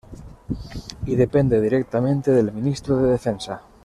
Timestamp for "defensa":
3.11-3.61